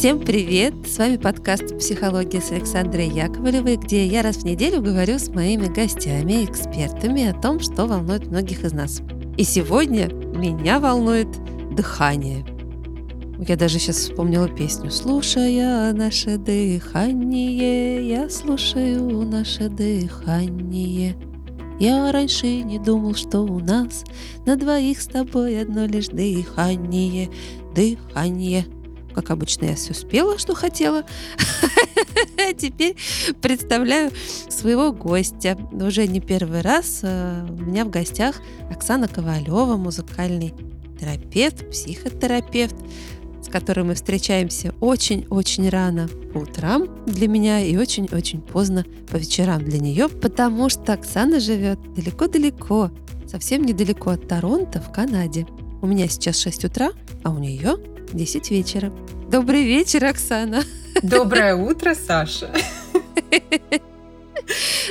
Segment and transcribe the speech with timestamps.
[0.00, 0.72] Всем привет!
[0.88, 5.66] С вами подкаст «Психология» с Александрой Яковлевой, где я раз в неделю говорю с моими
[5.66, 9.02] гостями, экспертами о том, что волнует многих из нас.
[9.36, 11.28] И сегодня меня волнует
[11.76, 12.46] дыхание.
[13.46, 21.14] Я даже сейчас вспомнила песню «Слушая наше дыхание, я слушаю наше дыхание».
[21.78, 24.04] Я раньше не думал, что у нас
[24.46, 27.28] на двоих с тобой одно лишь дыхание,
[27.74, 28.64] дыхание–
[29.14, 31.04] как обычно, я все спела, что хотела.
[32.58, 32.96] Теперь
[33.40, 34.10] представляю
[34.48, 35.56] своего гостя.
[35.72, 38.36] Уже не первый раз э, у меня в гостях
[38.70, 40.54] Оксана Ковалева, музыкальный
[40.98, 42.74] терапевт, психотерапевт,
[43.42, 49.64] с которой мы встречаемся очень-очень рано по утрам для меня и очень-очень поздно по вечерам
[49.64, 52.90] для нее, потому что Оксана живет далеко-далеко,
[53.26, 55.46] совсем недалеко от Торонто в Канаде.
[55.82, 56.90] У меня сейчас 6 утра,
[57.22, 57.78] а у нее
[58.12, 58.92] 10 вечера.
[59.30, 60.62] Добрый вечер, Оксана.
[61.02, 62.52] Доброе утро, Саша.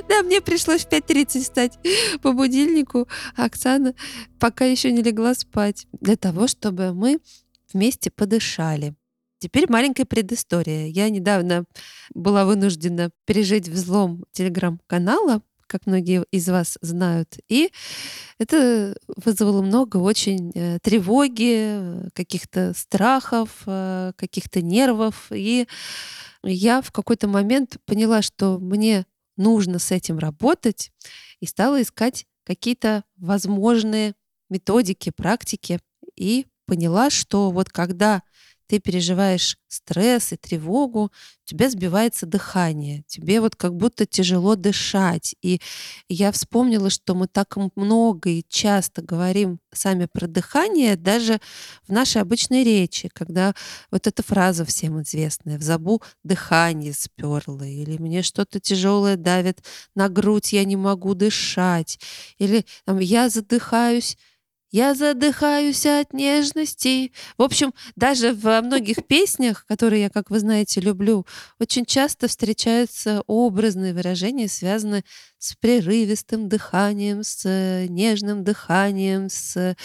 [0.08, 1.80] Да, мне пришлось в 5.30 встать
[2.22, 3.94] по будильнику, а Оксана
[4.40, 7.20] пока еще не легла спать, для того, чтобы мы
[7.74, 8.96] вместе подышали.
[9.40, 10.88] Теперь маленькая предыстория.
[10.88, 11.66] Я недавно
[12.14, 17.38] была вынуждена пережить взлом телеграм-канала, как многие из вас знают.
[17.48, 17.72] И
[18.40, 25.28] это вызвало много очень э, тревоги, каких-то страхов, э, каких-то нервов.
[25.32, 25.68] И
[26.44, 29.06] я в какой-то момент поняла, что мне
[29.38, 30.92] нужно с этим работать,
[31.40, 34.16] и стала искать какие-то возможные
[34.50, 35.80] методики, практики,
[36.16, 38.22] и поняла, что вот когда
[38.70, 45.36] ты переживаешь стресс и тревогу, у тебя сбивается дыхание, тебе вот как будто тяжело дышать.
[45.42, 45.60] И
[46.08, 51.40] я вспомнила, что мы так много и часто говорим сами про дыхание, даже
[51.88, 53.56] в нашей обычной речи, когда
[53.90, 59.64] вот эта фраза всем известная «в забу дыхание сперло», или «мне что-то тяжелое давит
[59.96, 62.00] на грудь, я не могу дышать»,
[62.38, 64.16] или там, «я задыхаюсь
[64.72, 67.12] я задыхаюсь от нежности.
[67.38, 71.26] В общем, даже во многих песнях, которые я, как вы знаете, люблю,
[71.60, 75.04] очень часто встречаются образные выражения, связанные
[75.38, 77.46] с прерывистым дыханием, с
[77.90, 79.76] нежным дыханием, с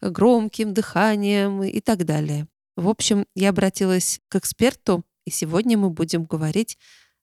[0.00, 2.48] громким дыханием и так далее.
[2.76, 6.76] В общем, я обратилась к эксперту, и сегодня мы будем говорить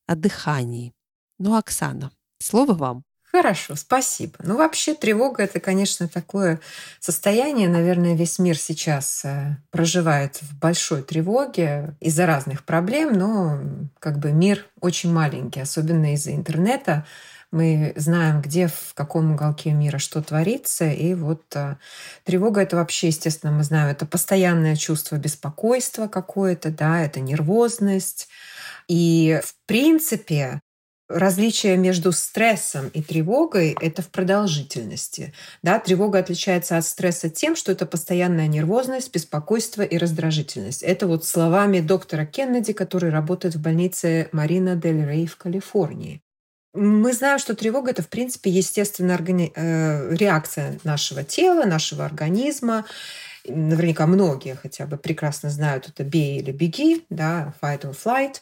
[0.07, 0.93] о дыхании.
[1.39, 3.03] Ну, Оксана, слово вам.
[3.31, 4.33] Хорошо, спасибо.
[4.39, 6.59] Ну, вообще, тревога— это, конечно, такое
[6.99, 7.69] состояние.
[7.69, 13.59] Наверное, весь мир сейчас э, проживает в большой тревоге из-за разных проблем, но
[13.99, 17.05] как бы мир очень маленький, особенно из-за интернета.
[17.51, 20.89] Мы знаем, где, в каком уголке мира что творится.
[20.89, 21.77] И вот э,
[22.25, 28.27] тревога— это вообще, естественно, мы знаем, это постоянное чувство беспокойства какое-то, да, это нервозность.
[28.89, 30.59] И, в принципе,
[31.13, 35.33] различие между стрессом и тревогой– это в продолжительности.
[35.63, 40.83] Да, тревога отличается от стресса тем, что это постоянная нервозность, беспокойство и раздражительность.
[40.83, 46.21] Это вот словами доктора Кеннеди, который работает в больнице Марина Дель Рей в Калифорнии.
[46.73, 49.51] Мы знаем, что тревога– это, в принципе, естественная органи...
[49.53, 52.85] э, реакция нашего тела, нашего организма.
[53.45, 58.35] Наверняка многие хотя бы прекрасно знают это «бей или беги», да, «fight or flight»,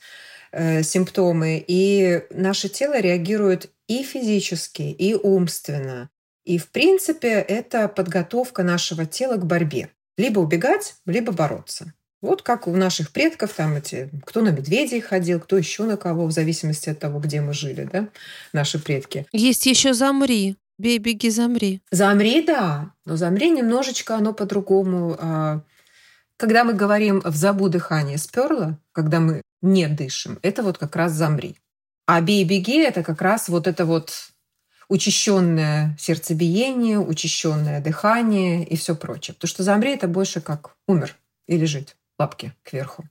[0.52, 6.10] Э, симптомы, и наше тело реагирует и физически, и умственно.
[6.44, 9.90] И, в принципе, это подготовка нашего тела к борьбе.
[10.18, 11.94] Либо убегать, либо бороться.
[12.22, 16.26] Вот как у наших предков, там эти, кто на медведей ходил, кто еще на кого,
[16.26, 18.10] в зависимости от того, где мы жили, да,
[18.52, 19.28] наши предки.
[19.32, 20.58] Есть еще замри.
[20.80, 21.82] Бей, беги, замри.
[21.92, 22.92] Замри, да.
[23.06, 25.16] Но замри немножечко, оно по-другому.
[25.20, 25.62] А,
[26.38, 30.40] когда мы говорим в забу дыхание сперло, когда мы не дышим.
[30.42, 31.58] Это вот как раз замри.
[32.06, 34.32] А бей беги это как раз вот это вот
[34.88, 39.36] учащенное сердцебиение, учащенное дыхание и все прочее.
[39.36, 41.16] Потому что замри это больше как умер
[41.48, 43.08] и лежит лапки кверху.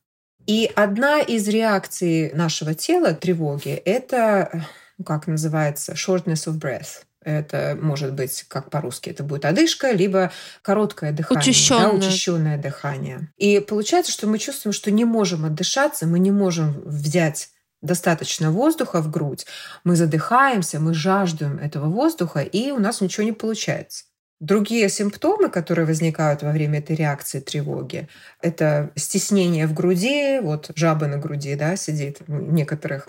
[0.46, 7.05] И одна из реакций нашего тела тревоги это ну, как называется shortness of breath.
[7.28, 10.32] Это может быть, как по-русски, это будет одышка, либо
[10.62, 11.90] короткое дыхание, учащенное.
[11.90, 13.28] Да, учащенное дыхание.
[13.36, 17.50] И получается, что мы чувствуем, что не можем отдышаться, мы не можем взять
[17.82, 19.46] достаточно воздуха в грудь,
[19.84, 24.04] мы задыхаемся, мы жаждем этого воздуха, и у нас ничего не получается.
[24.40, 28.08] Другие симптомы, которые возникают во время этой реакции тревоги,
[28.40, 33.08] это стеснение в груди, вот жаба на груди да, сидит у некоторых.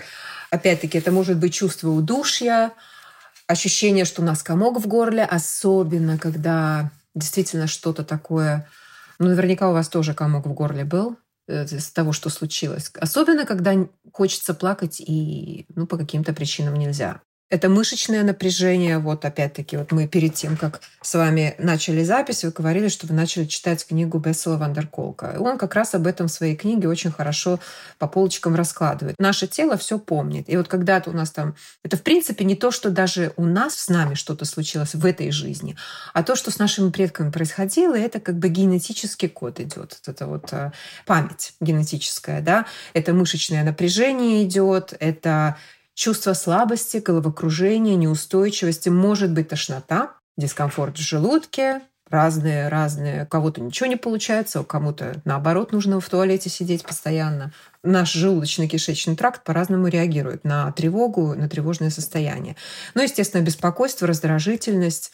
[0.50, 2.72] Опять-таки, это может быть чувство удушья,
[3.50, 8.68] ощущение, что у нас комок в горле, особенно когда действительно что-то такое...
[9.20, 11.18] Ну, наверняка у вас тоже комок в горле был.
[11.48, 12.92] э, с того, что случилось.
[13.00, 13.74] Особенно, когда
[14.14, 17.22] хочется плакать и ну, по каким-то причинам нельзя.
[17.50, 19.00] Это мышечное напряжение.
[19.00, 23.16] Вот опять-таки, вот мы перед тем, как с вами начали запись, вы говорили, что вы
[23.16, 25.36] начали читать книгу Бессела Вандерколка.
[25.40, 27.60] Он как раз об этом в своей книге очень хорошо
[27.98, 29.16] по полочкам раскладывает.
[29.18, 30.48] Наше тело все помнит.
[30.48, 31.56] И вот когда-то у нас там...
[31.84, 35.32] Это, в принципе, не то, что даже у нас с нами что-то случилось в этой
[35.32, 35.76] жизни,
[36.14, 40.00] а то, что с нашими предками происходило, это как бы генетический код идет.
[40.06, 40.72] Это вот э,
[41.08, 42.68] память генетическая, да.
[42.94, 45.58] Это мышечное напряжение идет, это
[46.00, 53.26] чувство слабости, головокружения, неустойчивости, может быть тошнота, дискомфорт в желудке, разные, разные.
[53.26, 57.52] У кого-то ничего не получается, у кому-то наоборот нужно в туалете сидеть постоянно.
[57.84, 62.56] Наш желудочно-кишечный тракт по-разному реагирует на тревогу, на тревожное состояние.
[62.94, 65.12] Ну, естественно, беспокойство, раздражительность.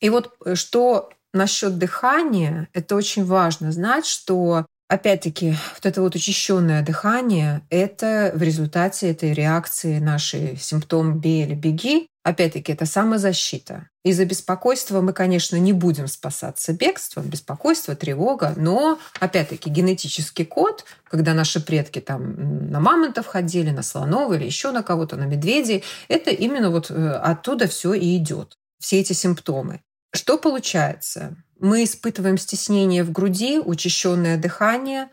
[0.00, 6.16] И вот э, что насчет дыхания, это очень важно знать, что Опять-таки, вот это вот
[6.16, 13.88] учащенное дыхание, это в результате этой реакции нашей симптом «бей или беги», Опять-таки, это самозащита.
[14.04, 21.32] Из-за беспокойства мы, конечно, не будем спасаться бегством, беспокойство, тревога, но, опять-таки, генетический код, когда
[21.32, 26.30] наши предки там на мамонтов ходили, на слонов или еще на кого-то, на медведей, это
[26.30, 29.80] именно вот э, оттуда все и идет, все эти симптомы.
[30.12, 31.36] Что получается?
[31.58, 35.08] Мы испытываем стеснение в груди, учащенное дыхание,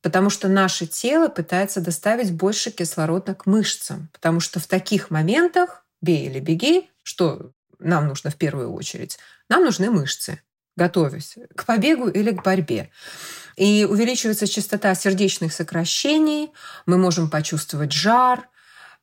[0.00, 4.08] потому что наше тело пытается доставить больше кислорода к мышцам.
[4.12, 9.18] Потому что в таких моментах, бей или беги, что нам нужно в первую очередь?
[9.48, 10.40] Нам нужны мышцы,
[10.76, 12.90] готовясь к побегу или к борьбе.
[13.56, 16.50] И увеличивается частота сердечных сокращений,
[16.86, 18.48] мы можем почувствовать жар,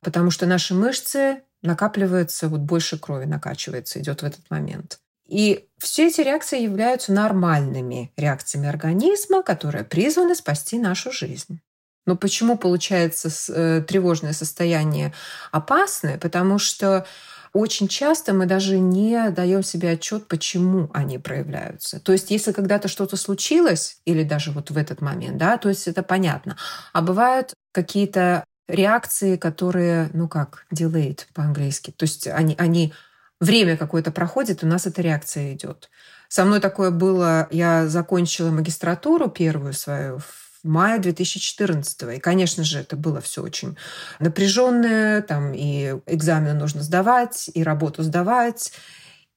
[0.02, 5.00] потому что наши мышцы накапливаются, вот больше крови накачивается, идет в этот момент.
[5.30, 11.62] И все эти реакции являются нормальными реакциями организма, которые призваны спасти нашу жизнь.
[12.06, 15.14] Но почему получается э, тревожное состояние
[15.52, 16.18] опасное?
[16.18, 17.06] Потому что
[17.54, 22.00] очень часто мы даже не даем себе отчет, почему они проявляются.
[22.00, 25.88] То есть, если когда-то что-то случилось, или даже вот в этот момент, да, то есть
[25.88, 26.58] это понятно.
[26.94, 31.92] А бывают какие-то реакции, которые, ну как, delayed по-английски.
[31.92, 32.94] То есть они, они
[33.40, 35.90] время какое-то проходит, у нас эта реакция идет.
[36.28, 42.80] Со мной такое было, я закончила магистратуру первую свою в мае 2014 И, конечно же,
[42.80, 43.78] это было все очень
[44.20, 48.74] напряженное, там и экзамены нужно сдавать, и работу сдавать.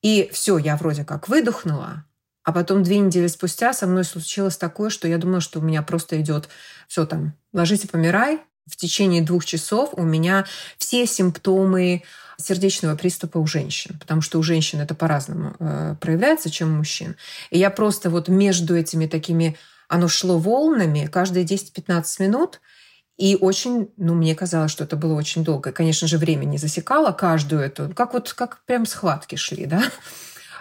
[0.03, 2.05] И все, я вроде как выдохнула,
[2.45, 5.83] а потом две недели спустя со мной случилось такое, что я думала, что у меня
[5.83, 6.49] просто идет
[6.89, 8.41] все там, ложись и помирай.
[8.67, 10.47] В течение двух часов у меня
[10.79, 12.05] все симптомы
[12.45, 17.17] сердечного приступа у женщин, потому что у женщин это по-разному э, проявляется, чем у мужчин.
[17.51, 19.57] И я просто вот между этими такими,
[19.89, 22.61] оно шло волнами каждые 10-15 минут,
[23.19, 25.71] и очень, ну, мне казалось, что это было очень долго.
[25.71, 29.83] И, конечно же, время не засекало каждую эту, как вот, как прям схватки шли, да,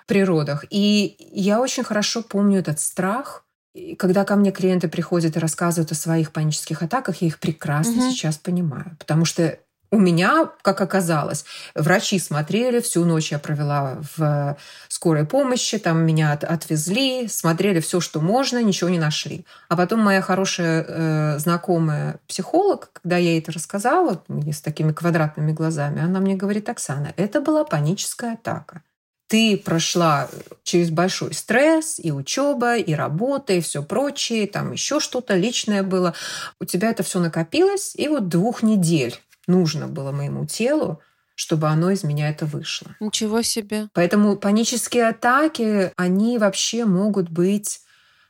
[0.03, 0.65] в природах.
[0.69, 5.91] И я очень хорошо помню этот страх, и когда ко мне клиенты приходят и рассказывают
[5.91, 8.11] о своих панических атаках, я их прекрасно угу.
[8.11, 8.97] сейчас понимаю.
[8.99, 9.59] Потому что
[9.91, 11.43] у меня, как оказалось,
[11.75, 14.57] врачи смотрели, всю ночь я провела в
[14.87, 19.45] скорой помощи, там меня отвезли, смотрели все, что можно, ничего не нашли.
[19.67, 25.51] А потом моя хорошая э, знакомая психолог, когда я ей это рассказала, с такими квадратными
[25.51, 28.83] глазами, она мне говорит, Оксана, это была паническая атака.
[29.27, 30.29] Ты прошла
[30.63, 36.13] через большой стресс, и учеба, и работа, и все прочее, там еще что-то личное было.
[36.59, 39.19] У тебя это все накопилось, и вот двух недель
[39.51, 41.01] нужно было моему телу,
[41.35, 42.95] чтобы оно из меня это вышло.
[42.99, 43.89] Ничего себе.
[43.93, 47.81] Поэтому панические атаки, они вообще могут быть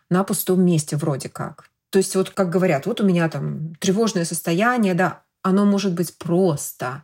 [0.09, 1.69] на пустом месте вроде как.
[1.89, 6.17] То есть вот как говорят, вот у меня там тревожное состояние, да, оно может быть
[6.17, 7.03] просто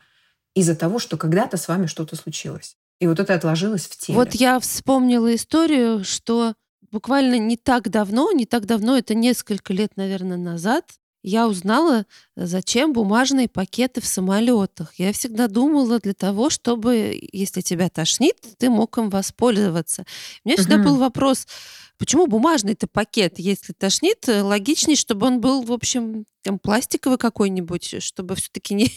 [0.53, 2.77] из-за того, что когда-то с вами что-то случилось.
[2.99, 4.17] И вот это отложилось в теле.
[4.17, 6.53] Вот я вспомнила историю, что
[6.91, 10.85] буквально не так давно, не так давно, это несколько лет, наверное, назад,
[11.27, 12.05] я узнала,
[12.37, 14.93] зачем бумажные пакеты в самолетах.
[14.97, 20.05] Я всегда думала для того, чтобы, если тебя тошнит, ты мог им воспользоваться.
[20.45, 21.45] У меня всегда был вопрос,
[21.97, 28.35] почему бумажный-то пакет, если тошнит, логичнее, чтобы он был, в общем, там, пластиковый какой-нибудь, чтобы
[28.35, 28.89] все-таки не,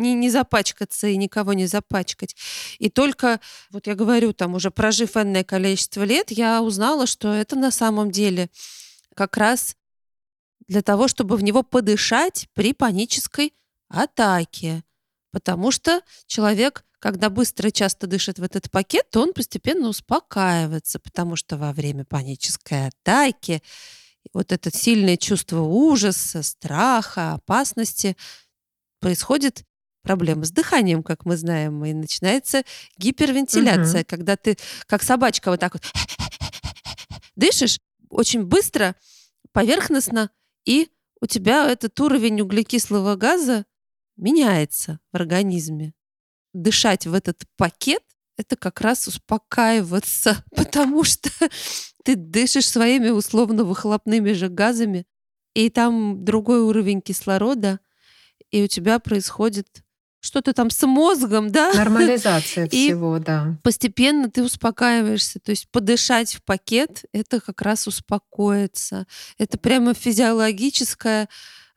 [0.00, 2.36] не, не запачкаться и никого не запачкать.
[2.78, 3.40] И только,
[3.70, 8.12] вот я говорю, там уже прожив энное количество лет, я узнала, что это на самом
[8.12, 8.50] деле
[9.16, 9.74] как раз
[10.70, 13.52] для того, чтобы в него подышать при панической
[13.88, 14.84] атаке.
[15.32, 21.00] Потому что человек, когда быстро и часто дышит в этот пакет, то он постепенно успокаивается,
[21.00, 23.64] потому что во время панической атаки
[24.32, 28.16] вот это сильное чувство ужаса, страха, опасности,
[29.00, 29.64] происходит
[30.02, 32.62] проблема с дыханием, как мы знаем, и начинается
[32.96, 34.06] гипервентиляция, угу.
[34.08, 35.82] когда ты как собачка вот так вот
[37.34, 38.94] дышишь очень быстро,
[39.52, 40.30] поверхностно,
[40.64, 40.88] и
[41.20, 43.66] у тебя этот уровень углекислого газа
[44.16, 45.94] меняется в организме.
[46.52, 48.02] Дышать в этот пакет—
[48.36, 51.30] это как раз успокаиваться, потому что
[52.04, 55.06] ты дышишь своими условно выхлопными же газами,
[55.54, 57.80] и там другой уровень кислорода,
[58.50, 59.82] и у тебя происходит
[60.20, 61.72] что-то там с мозгом, да?
[61.72, 63.56] Нормализация и всего, да.
[63.62, 65.40] Постепенно ты успокаиваешься.
[65.40, 69.06] То есть подышать в пакет— это как раз успокоиться.
[69.38, 71.28] Это прямо физиологическая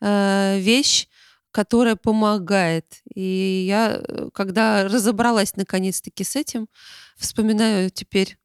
[0.02, 1.08] э, вещь,
[1.52, 2.86] которая помогает.
[3.14, 6.68] И я, э, когда разобралась наконец-таки с этим,
[7.16, 8.38] вспоминаю теперь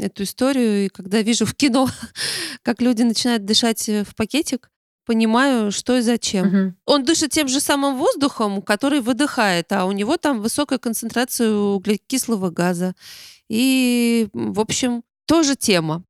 [0.00, 1.88] эту историю, и когда вижу в кино,
[2.62, 4.70] как люди начинают дышать э, в пакетик,
[5.04, 6.46] понимаю, что и зачем.
[6.46, 6.74] Угу.
[6.86, 12.50] Он дышит тем же самым воздухом, который выдыхает, а у него там высокая концентрация углекислого
[12.50, 12.94] газа.
[13.48, 16.04] И, в общем, тоже тема.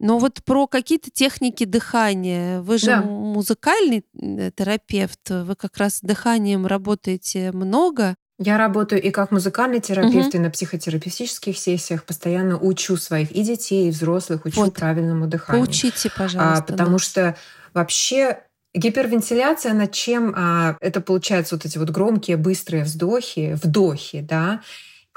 [0.00, 2.60] Но вот про какие-то техники дыхания.
[2.60, 3.02] Вы же да.
[3.02, 8.14] музыкальный э, терапевт, вы как раз с дыханием работаете много.
[8.38, 10.36] Я работаю и как музыкальный терапевт, угу.
[10.36, 12.04] и на психотерапевтических сессиях.
[12.04, 14.74] Постоянно учу своих и детей, и взрослых, учу вот.
[14.74, 15.66] правильному дыханию.
[15.66, 16.58] Поучите, пожалуйста.
[16.58, 16.98] А, потому да.
[16.98, 17.36] что
[17.74, 18.42] вообще
[18.74, 20.34] гипервентиляция над чем?
[20.36, 24.60] А, это получается вот эти вот громкие, быстрые вздохи, вдохи, да,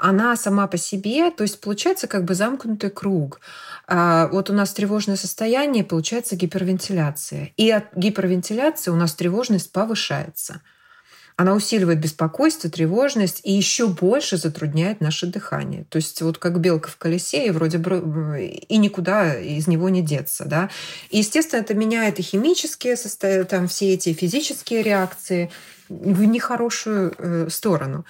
[0.02, 3.40] она сама по себе, то есть получается как бы замкнутый круг.
[3.86, 7.52] А вот у нас тревожное состояние, получается гипервентиляция.
[7.56, 10.60] И от гипервентиляции у нас тревожность повышается.
[11.36, 15.84] Она усиливает беспокойство, тревожность и еще больше затрудняет наше дыхание.
[15.88, 20.02] То есть вот как белка в колесе, и вроде бы и никуда из него не
[20.02, 20.44] деться.
[20.44, 20.70] Да?
[21.10, 25.50] И, естественно, это меняет и химические состояния, там все эти физические реакции
[25.88, 28.04] в нехорошую э, сторону.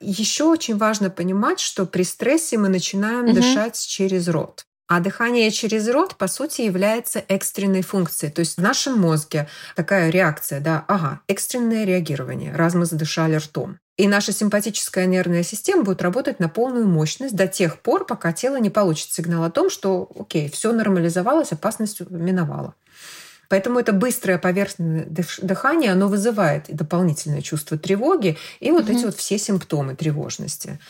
[0.00, 3.34] Еще очень важно понимать, что при стрессе мы начинаем угу.
[3.34, 4.66] дышать через рот.
[4.86, 8.30] А дыхание через рот, по сути, является экстренной функцией.
[8.30, 13.78] То есть в нашем мозге такая реакция, да, ага, экстренное реагирование, раз мы задышали ртом.
[13.96, 18.56] И наша симпатическая нервная система будет работать на полную мощность до тех пор, пока тело
[18.56, 22.74] не получит сигнал о том, что, окей, все нормализовалось, опасность миновала.
[23.48, 25.06] Поэтому это быстрое поверхностное
[25.40, 28.92] дыхание, оно вызывает дополнительное чувство тревоги и вот угу.
[28.92, 30.80] эти вот все симптомы тревожности.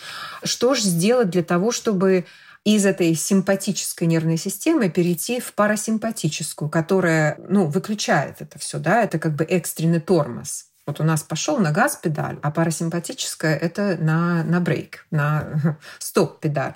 [0.43, 2.25] Что же сделать для того, чтобы
[2.65, 9.19] из этой симпатической нервной системы перейти в парасимпатическую, которая ну, выключает это все, да, это
[9.19, 10.67] как бы экстренный тормоз.
[10.87, 16.41] Вот у нас пошел на газ педаль, а парасимпатическая это на, на брейк, на стоп
[16.41, 16.75] педаль.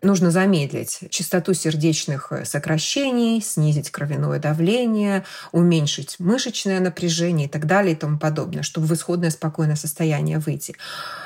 [0.00, 7.96] Нужно замедлить частоту сердечных сокращений, снизить кровяное давление, уменьшить мышечное напряжение и так далее и
[7.96, 10.76] тому подобное, чтобы в исходное спокойное состояние выйти.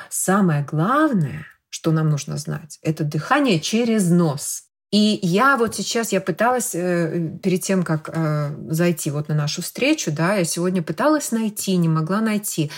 [0.09, 2.77] Самое главное что нам нужно знать.
[2.83, 4.65] Это дыхание через нос.
[4.91, 9.63] И я вот сейчас, я пыталась э, перед тем, как э, зайти вот на нашу
[9.63, 12.69] встречу, да, я сегодня пыталась найти, не могла найти.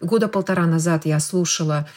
[0.00, 1.88] Года полтора назад я слушала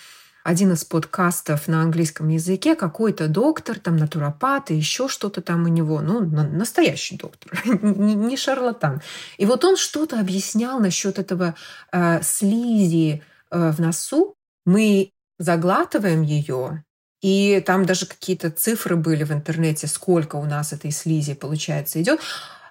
[0.43, 5.69] один из подкастов на английском языке, какой-то доктор, там натуропат и еще что-то там у
[5.69, 9.01] него, ну, настоящий доктор, не шарлатан.
[9.39, 11.55] И вот он что-то объяснял насчет этого
[11.91, 14.35] э, слизи в носу.
[14.65, 16.83] Мы заглатываем ее,
[17.21, 22.19] и там даже какие-то цифры были в интернете, сколько у нас этой слизи, получается, идет.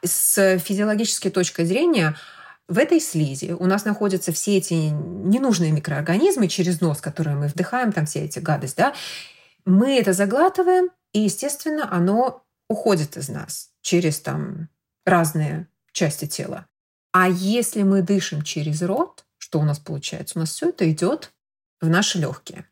[0.05, 2.17] С физиологической точки зрения,
[2.69, 7.93] в этой слизи у нас находятся все эти ненужные микроорганизмы через нос, которые мы вдыхаем,
[7.93, 8.95] там все эти гадости, да.
[9.65, 14.69] Мы это заглатываем, и, естественно, оно уходит из нас через там
[15.05, 16.67] разные части тела.
[17.13, 20.39] А если мы дышим через рот, что у нас получается?
[20.39, 21.33] У нас все это идет
[21.83, 22.65] в наши легкие,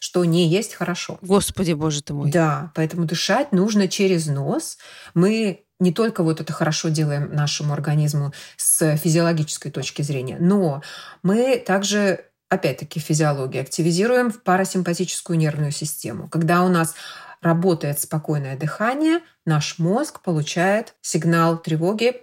[0.00, 1.18] что не есть хорошо.
[1.20, 2.30] Господи, боже ты мой.
[2.30, 4.78] Да, поэтому дышать нужно через нос.
[5.12, 10.82] Мы не только вот это хорошо делаем нашему организму с физиологической точки зрения, но
[11.22, 16.28] мы также опять-таки физиология, активизируем парасимпатическую нервную систему.
[16.28, 16.94] Когда у нас
[17.40, 22.14] работает спокойное дыхание, наш мозг получает сигнал тревоги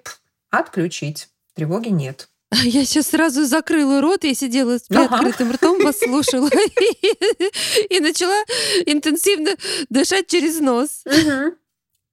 [0.52, 1.30] отключить.
[1.56, 2.30] Тревоги нет.
[2.64, 6.50] Я сейчас сразу закрыла рот, я сидела с приоткрытым ртом, вас слушала
[7.90, 8.44] и начала
[8.86, 9.52] интенсивно
[9.90, 11.04] дышать через нос.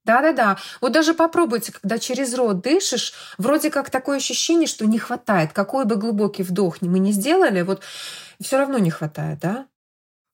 [0.04, 0.58] Да-да-да.
[0.80, 5.52] Вот даже попробуйте, когда через рот дышишь, вроде как такое ощущение, что не хватает.
[5.52, 7.82] Какой бы глубокий вдох мы не сделали, вот
[8.40, 9.66] все равно не хватает, да?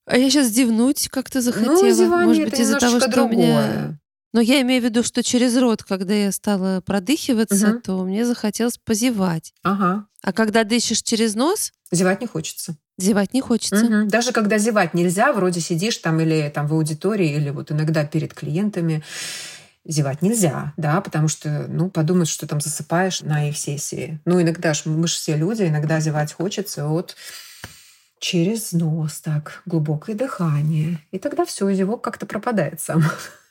[0.05, 1.81] А я сейчас зевнуть как-то ну, захотела.
[1.81, 3.35] Ну, зевание Может быть, из-за того, что другое.
[3.35, 3.99] у меня
[4.33, 7.81] Но я имею в виду, что через рот, когда я стала продыхиваться, Мгм.
[7.81, 9.53] то мне захотелось позевать.
[9.63, 10.07] Ага.
[10.23, 12.75] А когда дышишь через нос, Зевать не хочется.
[12.97, 13.85] зевать не хочется.
[13.85, 14.07] Мгм.
[14.07, 18.33] Даже когда зевать нельзя, вроде сидишь там или там в аудитории, или вот иногда перед
[18.33, 19.03] клиентами,
[19.85, 24.19] зевать нельзя, да, потому что, ну, подумают, что там засыпаешь на их сессии.
[24.25, 27.15] Ну, иногда ж, мы же все люди, иногда зевать хочется, вот
[28.19, 30.99] через нос так, глубокое дыхание.
[31.11, 33.03] И тогда все, зевок как-то пропадает сам.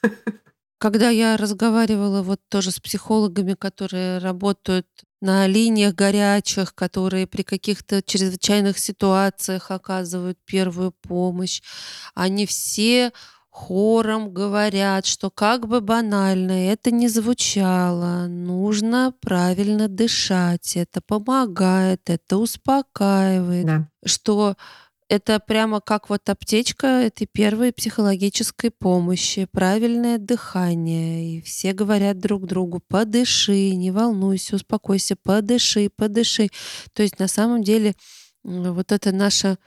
[0.82, 4.88] Когда я разговаривала вот тоже с психологами, которые работают
[5.20, 11.62] на линиях горячих, которые при каких-то чрезвычайных ситуациях оказывают первую помощь,
[12.16, 13.12] они все
[13.48, 22.38] хором говорят, что как бы банально это ни звучало, нужно правильно дышать, это помогает, это
[22.38, 23.88] успокаивает, Да.
[24.04, 24.56] что
[25.12, 31.36] это прямо как вот аптечка этой первой психологической помощи, правильное дыхание.
[31.36, 36.48] И все говорят друг другу, подыши, не волнуйся, успокойся, подыши, подыши.
[36.94, 37.94] То есть на самом деле
[38.42, 39.58] вот это наше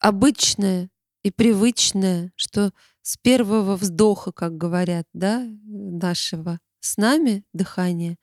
[0.00, 0.90] обычное
[1.22, 8.16] и привычное, что с первого вздоха, как говорят, да, нашего с нами дыхания,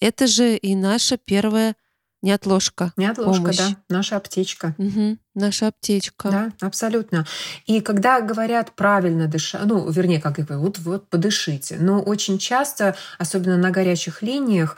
[0.00, 1.76] это же и наша первая
[2.22, 2.92] неотложка.
[2.96, 3.58] Неотложка, помощь.
[3.58, 4.74] да, наша аптечка.
[4.78, 5.18] Мгм.
[5.34, 6.30] Наша аптечка.
[6.30, 7.26] Да, абсолютно.
[7.66, 11.76] И когда говорят правильно дышать, ну, вернее, как я говорю, вот, вот подышите.
[11.78, 14.76] Но очень часто, особенно на горячих линиях,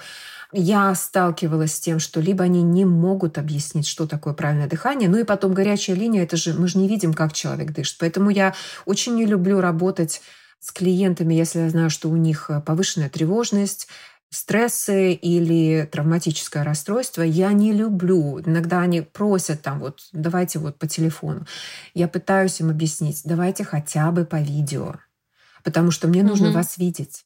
[0.53, 5.19] я сталкивалась с тем, что либо они не могут объяснить, что такое правильное дыхание, ну
[5.19, 7.99] и потом горячая линия, это же мы же не видим, как человек дышит.
[7.99, 8.55] Поэтому я
[8.87, 10.23] очень не люблю работать
[10.59, 13.89] с клиентами, если я знаю, что у них повышенная тревожность,
[14.31, 18.41] стрессы или травматическое расстройство, я не люблю.
[18.41, 21.47] Иногда они просят там вот, давайте вот по телефону.
[21.95, 24.97] Я пытаюсь им объяснить, давайте хотя бы по видео,
[25.65, 26.55] потому что мне нужно Мгм.
[26.59, 27.25] вас видеть.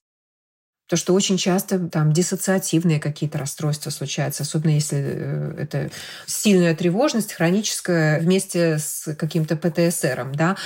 [0.88, 5.90] То, что очень часто там диссоциативные какие-то расстройства случаются, особенно если э, это
[6.26, 10.56] сильная тревожность, хроническая, вместе с каким-то ПТСРом, да.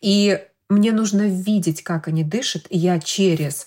[0.00, 3.66] И мне нужно видеть, как они дышат, и я через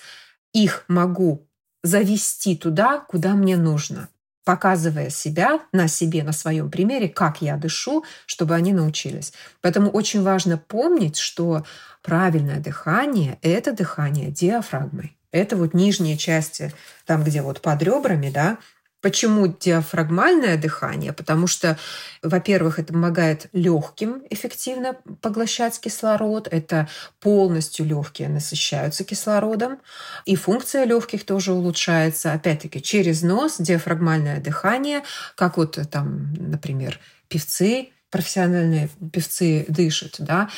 [0.54, 1.50] их могу
[1.86, 4.10] завести туда, куда мне нужно,
[4.44, 9.34] показывая себя на себе, на своем примере, как я дышу, чтобы они научились.
[9.62, 11.64] Поэтому очень важно помнить, что
[12.02, 15.16] правильное дыхание– это дыхание диафрагмой.
[15.32, 16.74] Это вот нижние части,
[17.06, 18.58] там, где вот под ребрами, да,
[19.06, 21.14] Почему диафрагмальное дыхание?
[21.14, 21.78] Потому что,
[22.24, 26.48] во-первых, это помогает легким эффективно поглощать кислород.
[26.50, 26.90] Это
[27.20, 29.78] полностью легкие насыщаются кислородом.
[30.26, 32.34] И функция легких тоже улучшается.
[32.34, 35.04] Опять-таки, через нос диафрагмальное дыхание,
[35.36, 40.50] как вот там, например, певцы, профессиональные певцы дышат, да.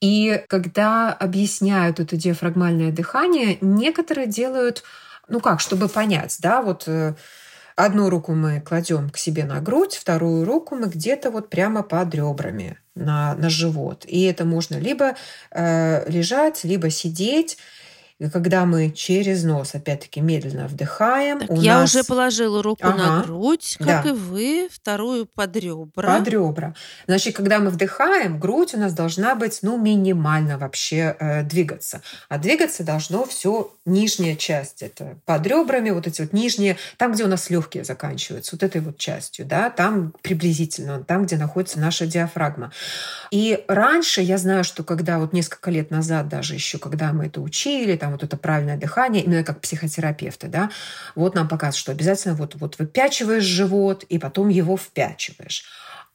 [0.00, 4.84] И когда объясняют это диафрагмальное дыхание, некоторые делают,
[5.28, 7.16] ну как, чтобы понять, да, вот э,
[7.76, 12.14] Одну руку мы кладем к себе на грудь, вторую руку мы где-то вот прямо под
[12.14, 14.06] ребрами на, на живот.
[14.08, 15.14] И это можно либо
[15.50, 17.58] э, лежать, либо сидеть.
[18.18, 22.82] И когда мы через нос, опять-таки, медленно вдыхаем, Так у я нас уже положила руку
[22.86, 23.24] на Ага.
[23.26, 24.08] грудь, как Да.
[24.08, 26.16] и вы, вторую под ребра.
[26.18, 26.74] под ребра.
[27.06, 32.00] Значит, когда мы вдыхаем, грудь у нас должна быть, ну, минимально вообще э, двигаться.
[32.30, 34.82] А двигаться должно все нижняя часть.
[34.82, 38.80] Это под ребрами, вот эти вот нижние, там, где у нас легкие заканчиваются, вот этой
[38.80, 42.72] вот частью, да, там приблизительно, там, где находится наша диафрагма.
[43.30, 47.42] И раньше я знаю, что когда вот несколько лет назад даже еще, когда мы это
[47.42, 50.70] учили, там вот это правильное дыхание, именно как психотерапевты, да,
[51.16, 55.64] вот нам показывают, что обязательно вот, вот выпячиваешь живот и потом его впячиваешь.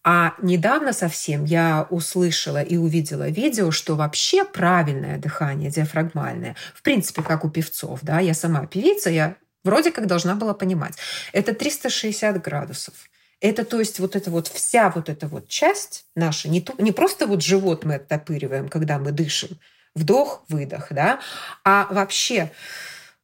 [0.03, 7.23] А недавно совсем я услышала и увидела видео, что вообще правильное дыхание диафрагмальное, в принципе,
[7.23, 10.95] как у певцов, да, я сама певица, я вроде как должна была понимать,
[11.33, 12.93] это 360 градусов.
[13.41, 16.93] Это, то есть, вот эта вот вся вот эта вот часть наша, не, то, не
[16.93, 19.59] просто вот живот мы оттопыриваем, когда мы дышим,
[19.95, 21.19] вдох, выдох, да,
[21.63, 22.51] а вообще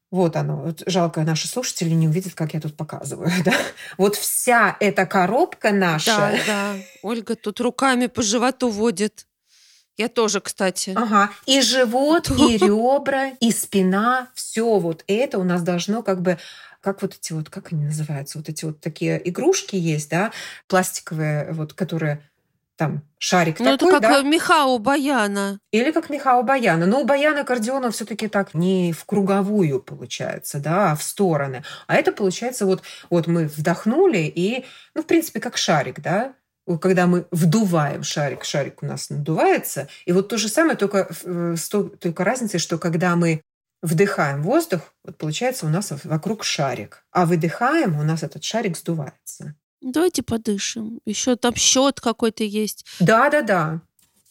[0.09, 0.57] вот оно.
[0.57, 3.29] Вот жалко, наши слушатели не увидят, как я тут показываю.
[3.45, 3.53] Да?
[3.97, 6.15] Вот вся эта коробка наша.
[6.15, 6.75] Да, да.
[7.01, 9.27] Ольга тут руками по животу водит.
[9.97, 10.93] Я тоже, кстати.
[10.95, 11.31] Ага.
[11.45, 16.37] И живот, и ребра, и спина, все вот это у нас должно как бы
[16.79, 20.31] как вот эти вот, как они называются, вот эти вот такие игрушки есть, да,
[20.67, 22.21] пластиковые, вот, которые
[22.77, 24.19] там шарик ну, такой, это как да?
[24.19, 25.59] э, меха у баяна.
[25.71, 26.85] Или как меха у баяна.
[26.85, 31.63] Но у баяна аккордеона все-таки так не в круговую получается, да, а в стороны.
[31.87, 36.33] А это получается вот, вот мы вдохнули и, ну, в принципе, как шарик, да,
[36.81, 39.87] когда мы вдуваем шарик, шарик у нас надувается.
[40.05, 43.41] И вот то же самое, только, э, с только разница, что когда мы
[43.81, 49.55] вдыхаем воздух, вот получается у нас вокруг шарик, а выдыхаем, у нас этот шарик сдувается.
[49.81, 50.99] Давайте подышим.
[51.05, 52.85] Еще там счет какой-то есть.
[52.99, 53.81] Да, да, да.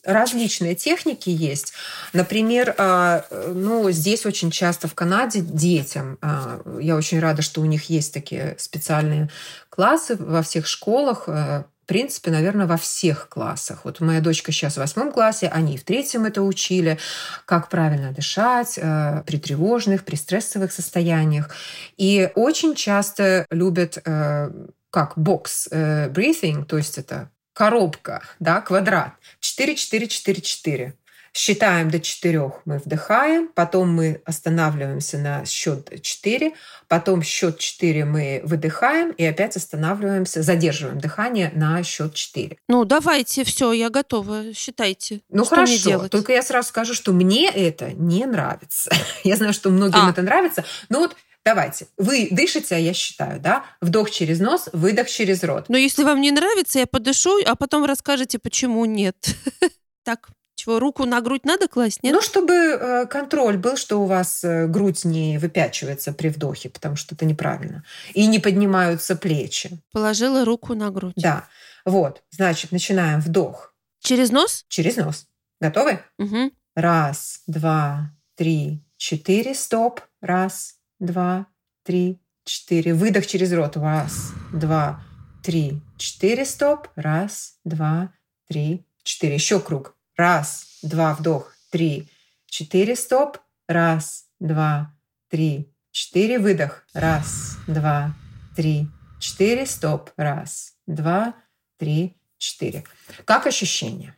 [0.05, 1.73] Различные техники есть.
[2.13, 7.65] Например, а, ну, здесь очень часто в Канаде детям, а, я очень рада, что у
[7.65, 9.31] них есть такие специальные
[9.69, 13.85] классы во всех школах, э, в принципе, наверное, во всех классах.
[13.85, 16.99] Вот моя дочка сейчас в восьмом классе, они в третьем это учили,
[17.45, 21.51] как правильно дышать э, при тревожных, при стрессовых состояниях.
[21.97, 24.51] И очень часто любят э,
[24.97, 29.13] как бокс э, breathing, то есть это коробка, да, квадрат.
[29.43, 30.95] 4-4-4-4.
[31.35, 36.55] Считаем до 4, мы вдыхаем, потом мы останавливаемся на счет 4,
[36.89, 42.57] потом счет 4 мы выдыхаем и опять останавливаемся, задерживаем дыхание на счет 4.
[42.69, 45.21] Ну, давайте, все, я готова, считайте.
[45.29, 46.11] Ну, что хорошо, мне делать?
[46.11, 48.91] только я сразу скажу, что мне это не нравится.
[49.25, 50.11] Я знаю, что многим А.
[50.11, 53.65] это нравится, но вот давайте, вы дышите, а я считаю, да?
[53.81, 55.67] Вдох через нос, выдох через рот.
[55.69, 59.17] Но если вам не нравится, я подышу, а потом расскажете, почему нет.
[60.05, 62.15] Так, чего, руку на грудь надо класть, нет?
[62.15, 66.95] Ну, чтобы э, контроль был, что у вас э, грудь не выпячивается при вдохе, потому
[66.95, 67.83] что это неправильно.
[68.15, 69.71] И не поднимаются плечи.
[69.91, 71.15] Положила руку на грудь.
[71.17, 71.49] Да.
[71.85, 74.65] Вот, значит, начинаем вдох Через нос?
[74.69, 75.27] через нос.
[75.61, 75.99] Готовы?
[76.21, 76.53] Угу.
[76.77, 79.57] Раз, два, три, четыре.
[79.57, 80.03] Стоп.
[80.21, 81.47] Раз, два,
[81.83, 82.95] три, четыре.
[82.95, 83.77] Выдох через рот.
[83.77, 85.03] Раз, два,
[85.43, 86.45] три, четыре.
[86.45, 86.89] Стоп.
[86.97, 88.13] Раз, два,
[88.49, 89.35] три, четыре.
[89.35, 89.97] Еще круг.
[90.17, 91.53] Раз, два, вдох.
[91.71, 92.09] Три,
[92.47, 92.97] четыре.
[92.97, 93.39] Стоп.
[93.69, 94.95] Раз, два,
[95.29, 96.39] три, четыре.
[96.39, 96.87] Выдох.
[96.95, 98.15] Раз, два,
[98.55, 99.67] три, четыре.
[99.67, 100.11] Стоп.
[100.17, 101.35] Раз, два,
[101.79, 102.85] три, четыре.
[103.25, 104.15] Как ощущение?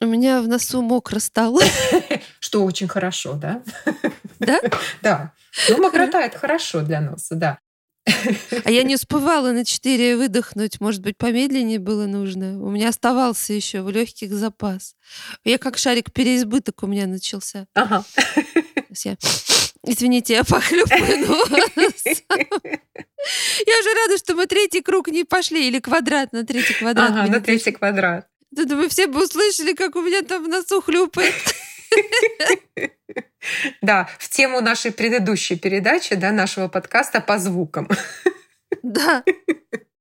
[0.00, 1.60] У меня в носу мокро стало.
[2.54, 3.62] Что очень хорошо, да?
[4.38, 4.60] Да?
[5.02, 5.32] Да.
[5.68, 7.58] Ну, мокрота– это хорошо для носа, да.
[8.06, 10.80] А я не успевала на 4 выдохнуть.
[10.80, 12.62] Может быть, помедленнее было нужно.
[12.62, 14.94] У меня оставался еще в легких запас.
[15.42, 17.66] Я как шарик переизбыток у меня начался.
[17.74, 18.04] Ага.
[19.02, 19.16] Я...
[19.82, 21.48] Извините, я похлюпаю нос.
[23.66, 25.66] Я уже рада, что мы третий круг не пошли.
[25.66, 27.10] Или квадрат на третий квадрат.
[27.10, 28.28] Ага, на третий квадрат.
[28.52, 31.34] Да вы все бы услышали, как у меня там в носу хлюпает.
[33.82, 37.88] Да, в тему нашей предыдущей передачи, да, нашего подкаста по звукам.
[38.82, 39.22] Да.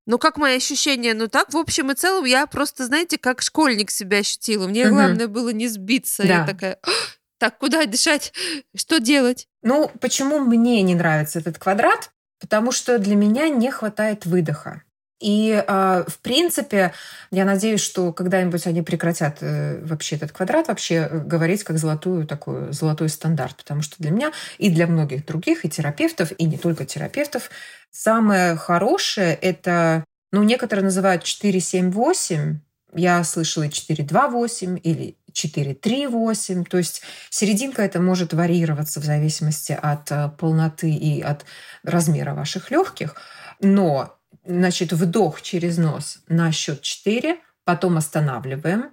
[0.05, 1.13] Ну, как мои ощущения?
[1.13, 4.67] Ну, так, в общем и целом, я просто, знаете, как школьник себя ощутила.
[4.67, 6.23] Мне главное было не сбиться.
[6.23, 6.89] Я такая, «А,
[7.37, 8.33] так, куда дышать?
[8.75, 9.47] Что делать?
[9.61, 12.11] Ну, почему мне не нравится этот квадрат?
[12.39, 14.83] Потому что для меня не хватает выдоха.
[15.19, 16.93] И, а, в принципе,
[17.31, 22.27] я надеюсь, что когда-нибудь они прекратят э, вообще этот квадрат вообще э, говорить как золотую
[22.27, 26.57] такую золотой стандарт, потому что для меня и для многих других и терапевтов и не
[26.57, 27.49] только терапевтов
[27.89, 32.55] самое хорошее это, ну некоторые называют 4-7-8,
[32.95, 40.11] я слышала и 4-2-8 или 4-3-8, то есть серединка это может варьироваться в зависимости от
[40.11, 41.45] э, полноты и от
[41.83, 43.15] размера ваших легких,
[43.61, 48.91] но Значит, вдох через нос на счет 4, потом останавливаем,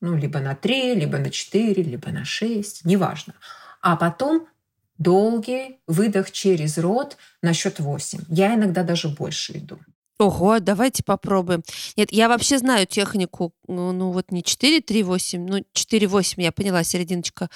[0.00, 3.34] ну, либо на 3, либо на 4, либо на 6, неважно.
[3.82, 4.48] А потом
[4.98, 8.20] долгий выдох через рот на счет 8.
[8.28, 9.78] Я иногда даже больше иду.
[10.18, 11.62] Ого, давайте попробуем.
[11.96, 16.42] Нет, я вообще знаю технику, ну, ну вот не 4, 3, 8, ну 4, 8,
[16.42, 17.50] я поняла, серединочка,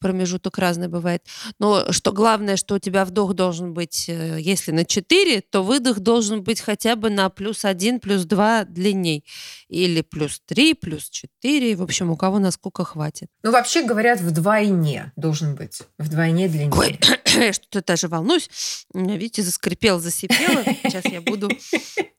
[0.00, 1.22] промежуток разный бывает.
[1.60, 6.00] Но что главное, что у тебя вдох должен быть, э, если на 4, то выдох
[6.00, 9.24] должен быть хотя бы на плюс 1, плюс 2 длинней.
[9.68, 13.28] Или плюс 3, плюс 4, в общем, у кого насколько хватит.
[13.44, 15.80] Ну, вообще говорят, вдвойне должен быть.
[15.96, 16.72] Вдвойне длиннее.
[16.76, 16.98] Ой,
[17.36, 18.50] я что-то даже волнуюсь.
[18.92, 20.64] Видите, заскрипел, засипело.
[20.82, 21.48] Сейчас я буду...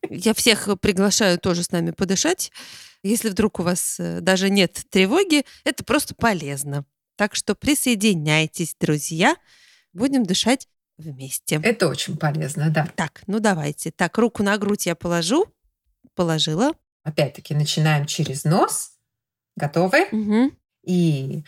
[0.09, 2.51] Я всех приглашаю тоже с нами подышать.
[3.03, 6.85] Если вдруг у вас э, даже нет тревоги, это просто полезно.
[7.15, 9.35] Так что присоединяйтесь, друзья.
[9.93, 10.67] Будем дышать
[10.97, 11.59] вместе.
[11.63, 12.87] Это очень полезно, да.
[12.95, 13.91] Так, ну давайте.
[13.91, 15.45] Так, руку на грудь я положу.
[16.15, 16.73] Положила.
[17.03, 18.93] Опять-таки начинаем через нос.
[19.55, 20.07] Готовы?
[20.11, 20.57] Мгм.
[20.83, 21.43] И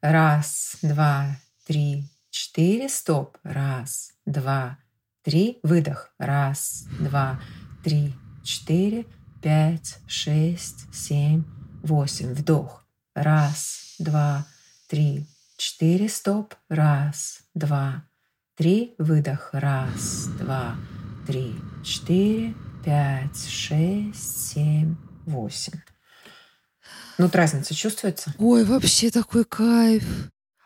[0.00, 2.88] раз, два, три, четыре.
[2.88, 3.38] Стоп.
[3.42, 4.78] Раз, два,
[5.22, 5.58] три.
[5.62, 6.12] Выдох.
[6.18, 7.40] Раз, два,
[7.82, 9.06] три, четыре,
[9.42, 11.44] пять, шесть, семь,
[11.82, 12.32] восемь.
[12.32, 12.84] Вдох.
[13.14, 14.46] Раз, два,
[14.88, 16.08] три, четыре.
[16.08, 16.54] Стоп.
[16.68, 18.04] Раз, два,
[18.56, 18.94] три.
[18.98, 19.50] Выдох.
[19.52, 20.76] Раз, два,
[21.26, 25.78] три, четыре, пять, шесть, семь, восемь.
[27.18, 28.32] Ну, вот разница чувствуется?
[28.38, 30.04] Ой, вообще такой кайф.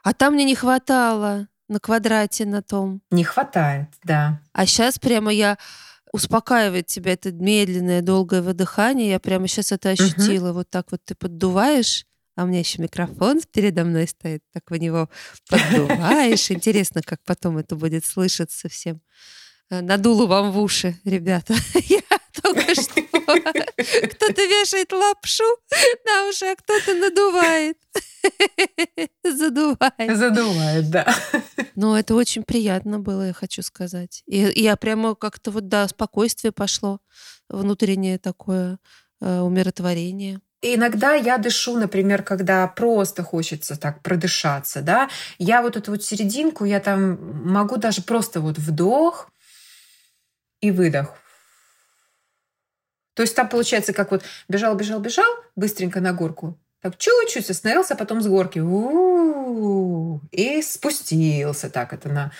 [0.02, 1.48] А там мне не хватало.
[1.72, 3.00] на квадрате на том.
[3.10, 4.40] Не хватает, да.
[4.52, 5.58] А сейчас прямо я
[6.12, 9.10] успокаивает тебя это медленное, долгое выдыхание.
[9.10, 10.50] Я прямо сейчас это ощутила.
[10.50, 10.58] Угу.
[10.58, 14.76] Вот так вот ты поддуваешь, а у меня еще микрофон передо мной стоит, так в
[14.76, 15.08] него
[15.48, 16.50] поддуваешь.
[16.50, 19.00] Интересно, как потом это будет слышаться всем.
[19.70, 21.54] Э, надулу вам в уши, ребята.
[21.88, 22.00] Я
[22.42, 23.02] только что.
[23.22, 25.44] Кто-то вешает лапшу
[26.04, 27.78] на уши, а кто-то надувает.
[29.24, 30.16] Задувает.
[30.16, 31.14] Задувает, да.
[31.74, 34.22] Но это очень приятно было, я хочу сказать.
[34.26, 37.00] И, и я прямо как-то вот, да, спокойствие пошло,
[37.48, 38.78] внутреннее такое
[39.20, 40.40] э, умиротворение.
[40.64, 46.64] Иногда я дышу, например, когда просто хочется так продышаться, да, я вот эту вот серединку,
[46.64, 47.18] я там
[47.50, 49.28] могу даже просто вот вдох
[50.60, 51.21] и выдох.
[53.14, 57.94] То есть там получается, как вот бежал, бежал, бежал, быстренько на горку, так чуть-чуть остановился,
[57.94, 62.32] потом с горки у-у-у, и спустился так это на,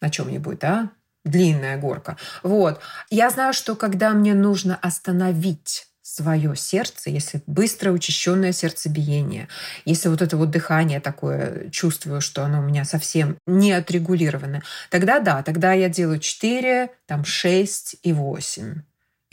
[0.00, 0.90] на чем-нибудь, да,
[1.24, 2.16] длинная горка.
[2.42, 2.80] Вот.
[3.10, 9.48] Я знаю, что когда мне нужно остановить свое сердце, если быстрое учащенное сердцебиение,
[9.84, 15.20] если вот это вот дыхание такое, чувствую, что оно у меня совсем не отрегулировано, тогда
[15.20, 18.82] да, тогда я делаю 4, там 6 и 8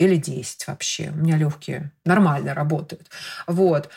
[0.00, 1.10] или 10 вообще.
[1.10, 3.10] У меня легкие нормально работают.
[3.46, 3.90] Вот.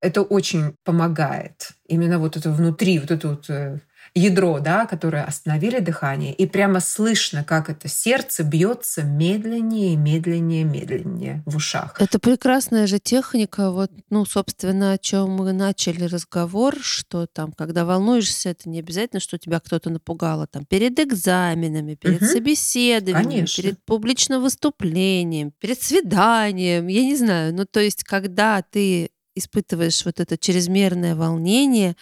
[0.00, 1.70] Это очень помогает.
[1.86, 3.80] Именно вот это внутри, вот это вот э,
[4.14, 11.42] ядро, да, которое остановили дыхание, и прямо слышно, как это сердце бьется медленнее, медленнее, медленнее
[11.46, 11.96] в ушах.
[12.00, 17.84] Это прекрасная же техника, вот, ну, собственно, о чем мы начали разговор, что там, когда
[17.84, 22.30] волнуешься, это не обязательно, что тебя кто-то напугал, а там перед экзаменами, перед угу.
[22.30, 23.62] собеседованием, Конечно.
[23.62, 30.20] перед публичным выступлением, перед свиданием, я не знаю, ну, то есть, когда ты испытываешь вот
[30.20, 31.96] это чрезмерное волнение,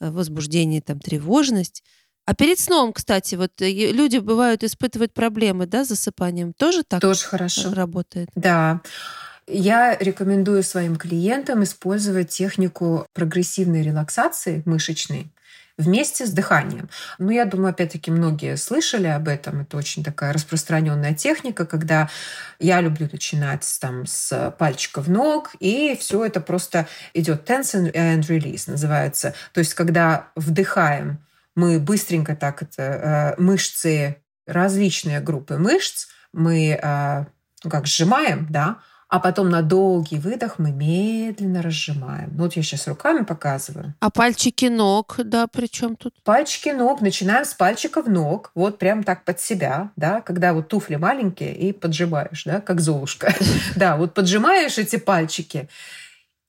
[0.00, 1.82] возбуждение, там, тревожность.
[2.26, 6.52] А перед сном, кстати, вот э, люди бывают испытывать проблемы, да, с засыпанием.
[6.52, 7.72] Тоже так Тоже хорошо.
[7.72, 8.28] работает?
[8.34, 8.80] Да.
[9.46, 15.30] Я рекомендую своим клиентам использовать технику прогрессивной релаксации мышечной
[15.78, 16.88] вместе с дыханием.
[17.18, 19.60] Ну, я думаю, опять-таки, многие слышали об этом.
[19.60, 22.08] Это очень такая распространенная техника, когда
[22.58, 28.70] я люблю начинать там с пальчиков ног, и все это просто идет tension and release
[28.70, 29.34] называется.
[29.52, 37.24] То есть, когда вдыхаем, мы быстренько так это э, мышцы, различные группы мышц, мы э,
[37.64, 38.78] ну, как сжимаем, да,
[39.16, 42.32] а потом на долгий выдох мы медленно разжимаем.
[42.34, 43.94] Ну, вот я сейчас руками показываю.
[43.98, 46.12] А пальчики ног, да, при чем тут?
[46.22, 50.96] Пальчики ног, начинаем с пальчиков ног, вот прям так под себя, да, когда вот туфли
[50.96, 53.32] маленькие и поджимаешь, да, как Золушка.
[53.74, 55.70] Да, вот поджимаешь эти пальчики,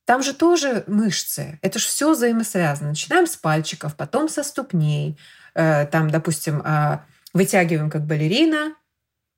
[0.04, 1.60] там же тоже мышцы.
[1.62, 2.90] Это же все взаимосвязано.
[2.90, 5.18] Начинаем с пальчиков, потом со ступней.
[5.56, 8.76] Э, там, допустим, а, вытягиваем как балерина,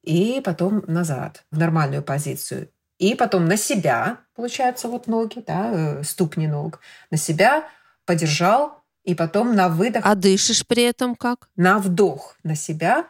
[0.04, 2.72] и потом назад в нормальную позицию.
[3.00, 7.68] И потом на себя, получается, вот ноги, да, э, ступни ног, на себя
[8.06, 10.06] подержал, и потом на выдох.
[10.06, 11.50] А дышишь при этом как?
[11.56, 13.08] На вдох на себя.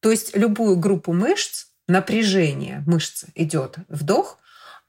[0.00, 4.38] То есть любую группу мышц, напряжение мышцы идет вдох,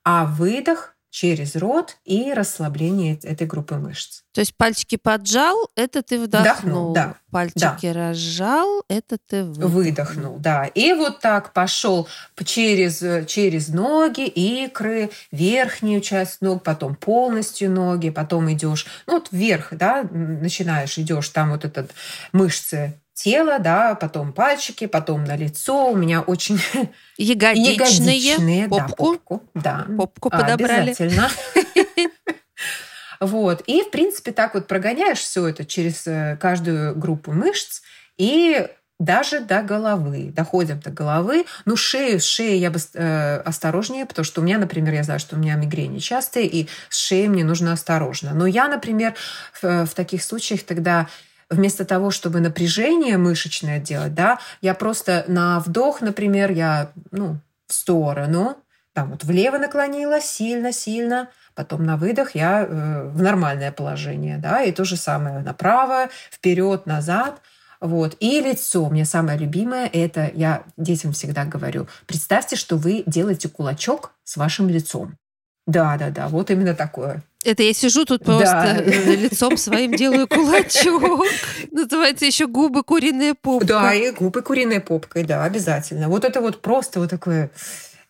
[0.04, 4.22] а выдох через рот и расслабление этой группы мышц.
[4.32, 6.54] То есть пальчики поджал, это ты вдохнул.
[6.54, 7.16] Вдохнул, да.
[7.30, 7.94] Пальчики да.
[7.94, 9.70] разжал, это ты выдохнул.
[9.70, 10.66] Выдохнул, да.
[10.66, 12.08] И вот так пошел
[12.44, 19.74] через, через ноги, икры, верхнюю часть ног, потом полностью ноги, потом идешь, ну вот вверх,
[19.74, 21.92] да, начинаешь, идешь, там вот этот
[22.32, 25.92] мышцы тело, да, потом пальчики, потом на лицо.
[25.92, 26.60] У меня очень
[27.18, 30.92] ягодичные, ягодичные попку, да, попку, да, попку подобрали.
[30.92, 31.30] Обязательно.
[33.22, 33.62] Вот.
[33.68, 37.82] И, в принципе, так вот прогоняешь все это через э, каждую группу мышц
[38.18, 38.68] и
[39.00, 40.32] даже до головы.
[40.34, 41.46] Доходим до головы.
[41.66, 45.20] Ну, шею, с шеей я бы э, осторожнее, потому что у меня, например, я знаю,
[45.20, 48.34] что у меня мигрени частые, и с шеей мне нужно осторожно.
[48.34, 49.14] Но я, например,
[49.62, 51.08] в, в таких случаях тогда
[51.52, 57.38] вместо того, чтобы напряжение мышечное делать, да, я просто на вдох, например, я, ну,
[57.68, 58.58] в сторону,
[58.94, 64.72] там вот влево наклонила сильно-сильно, потом на выдох я э, в нормальное положение, да, и
[64.72, 67.42] то же самое направо, вперед, назад,
[67.82, 68.16] вот.
[68.20, 68.88] И лицо.
[68.90, 74.70] Мне самое любимое– это, я детям всегда говорю, представьте, что вы делаете кулачок с вашим
[74.70, 75.18] лицом.
[75.66, 77.24] Да, да, да, вот именно такое.
[77.44, 78.84] Это я сижу тут просто да.
[78.84, 81.26] Э, лицом своим делаю кулачок.
[81.72, 83.68] Называется еще губы куриная попка.
[83.68, 86.08] Да, и губы куриной попкой, да, обязательно.
[86.08, 87.50] Вот это вот просто вот такое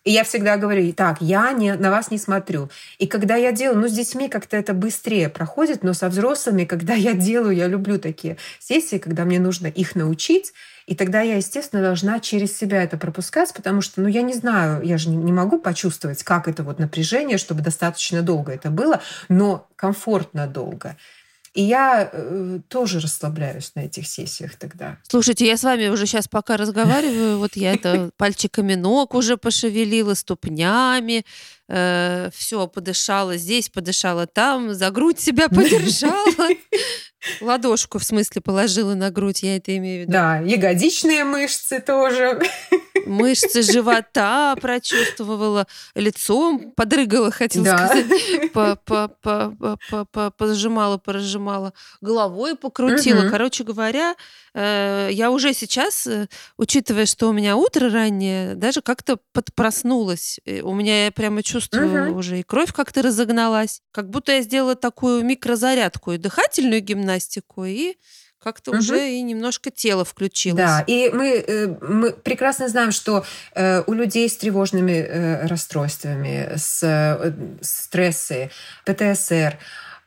[0.04, 2.68] И я всегда говорю, так, я не, на вас не смотрю.
[2.98, 6.92] И когда я делаю, ну, с детьми как-то это быстрее проходит, но со взрослыми, когда
[6.92, 10.52] я делаю, я люблю такие сессии, когда мне нужно их научить,
[10.86, 14.82] и тогда я, естественно, должна через себя это пропускать, потому что, ну, я не знаю,
[14.82, 19.68] я же не могу почувствовать, как это вот напряжение, чтобы достаточно долго это было, но
[19.76, 20.96] комфортно долго.
[21.54, 24.96] И я э, тоже расслабляюсь на этих сессиях тогда.
[25.06, 30.14] Слушайте, я с вами уже сейчас пока разговариваю, вот я это пальчиками ног уже пошевелила,
[30.14, 31.26] ступнями,
[31.72, 36.48] э, все, подышала здесь, подышала там, за грудь себя подержала.
[37.40, 40.12] Ладошку, в смысле, положила на грудь, я это имею в виду.
[40.12, 42.40] Да, ягодичные мышцы тоже.
[43.06, 47.88] Мышцы живота прочувствовала, лицом подрыгала, хотела да.
[47.88, 48.52] сказать.
[48.52, 53.22] По, по, по, по, по, позажимала, поразжимала, головой покрутила.
[53.22, 53.30] Угу.
[53.30, 54.14] Короче говоря,
[54.54, 60.40] э, я уже сейчас, э, учитывая, что у меня утро раннее, даже как-то подпроснулась.
[60.46, 62.18] У меня я прямо чувствую угу.
[62.18, 63.82] уже и кровь как-то разогналась.
[63.92, 67.96] Как будто я сделала такую микрозарядку и дыхательную гимнастику, и
[68.42, 68.78] как-то угу.
[68.78, 70.58] уже и немножко тело включилось.
[70.58, 73.24] Да, и мы, э, мы прекрасно знаем, что
[73.54, 78.50] э, у людей с тревожными э, расстройствами, с стрессы,
[78.84, 79.58] ПТСР,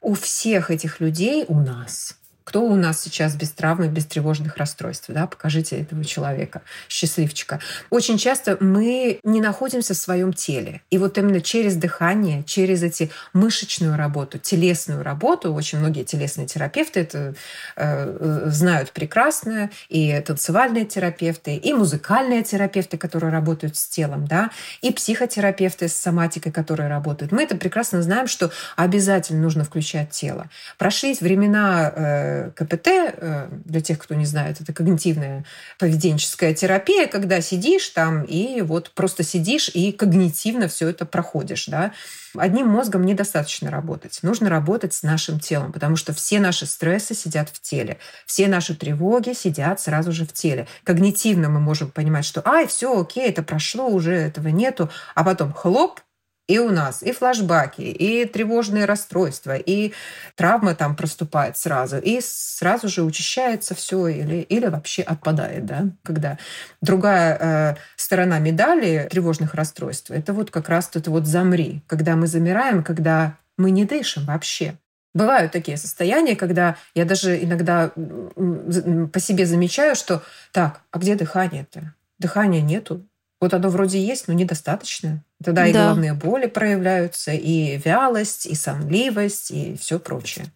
[0.02, 5.06] у всех этих людей у нас кто у нас сейчас без травмы, без тревожных расстройств?
[5.10, 5.26] Да?
[5.28, 7.60] Покажите этого человека, счастливчика.
[7.90, 10.82] Очень часто мы не находимся в своем теле.
[10.92, 17.00] И вот именно через дыхание, через эти мышечную работу, телесную работу, очень многие телесные терапевты
[17.02, 17.36] это
[17.76, 24.92] э, знают прекрасно, и танцевальные терапевты, и музыкальные терапевты, которые работают с телом, да, и
[24.92, 27.32] психотерапевты с соматикой, которые работают.
[27.32, 30.48] Мы это прекрасно знаем, что обязательно нужно включать тело.
[30.78, 35.46] Прошли времена э, КПТ, э, для тех, кто не знает, это когнитивная
[35.80, 41.92] поведенческая терапия, когда сидишь там и вот просто сидишь и когнитивно все это проходишь, да.
[42.38, 44.20] Одним мозгом недостаточно работать.
[44.22, 47.98] Нужно работать с нашим телом, потому что все наши стрессы сидят в теле.
[48.26, 50.68] Все наши тревоги сидят сразу же в теле.
[50.84, 54.90] Когнитивно мы можем понимать, что ай, все, окей, это прошло, уже этого нету.
[55.14, 56.02] А потом хлоп,
[56.48, 59.94] и у нас и флажбаки, и тревожные расстройства, и
[60.36, 66.38] травма там проступает сразу, и сразу же учащается все или, или вообще отпадает, да, когда
[66.82, 72.28] другая э, сторона медали тревожных расстройств, это вот как раз это вот замри, когда мы
[72.28, 74.76] замираем, когда мы не дышим вообще.
[75.14, 81.94] Бывают такие состояния, когда я даже иногда по себе замечаю, что так, а где дыхание-то?
[82.20, 83.08] Дыхания нету,
[83.42, 85.24] вот оно вроде есть, но недостаточно.
[85.44, 85.68] Тогда да.
[85.68, 90.48] и головные боли проявляются, и вялость, и сонливость, и все прочее.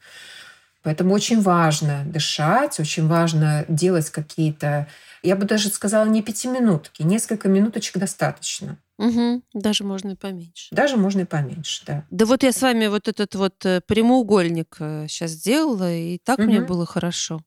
[0.82, 4.88] Поэтому очень важно дышать, очень важно делать какие-то,
[5.24, 8.78] я бы даже сказала, не пятиминутки, несколько минуточек достаточно.
[8.98, 10.74] Угу, даже можно и поменьше.
[10.74, 12.06] Даже можно и поменьше, да.
[12.10, 14.76] Да вот я с вами вот этот вот э, прямоугольник
[15.08, 16.48] сейчас э, сделала, и так угу.
[16.48, 17.42] мне было хорошо.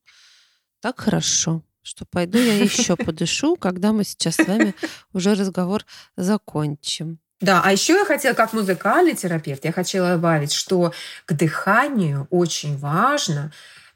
[0.81, 4.75] Так хорошо что пойду я еще подышу, когда мы сейчас с вами
[5.13, 5.85] уже разговор
[6.17, 7.19] закончим.
[7.41, 10.93] Да, а еще я хотела, как музыкальный терапевт, я хотела добавить, что
[11.27, 13.53] к дыханию очень важно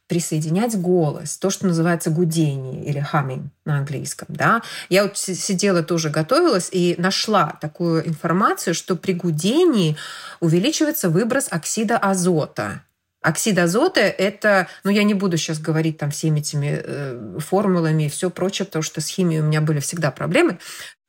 [0.08, 4.28] присоединять голос, то, что называется гудение или humming на английском.
[4.30, 4.62] Да?
[4.88, 9.96] Я вот сидела тоже готовилась и нашла такую информацию, что при гудении
[10.40, 12.82] увеличивается выброс оксида азота.
[13.22, 18.08] Оксид азота– это, ну, я не буду сейчас говорить там всеми этими э, формулами и
[18.08, 20.58] все прочее, потому что с химией у меня были всегда проблемы.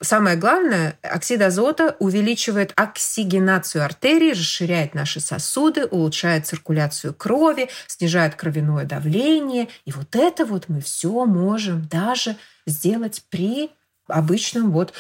[0.02, 8.86] Самое главное, оксид азота увеличивает оксигенацию артерий, расширяет наши сосуды, улучшает циркуляцию крови, снижает кровяное
[8.86, 9.70] давление.
[9.86, 12.36] И вот это вот мы все можем даже
[12.68, 13.72] сделать при
[14.08, 14.94] обычном вот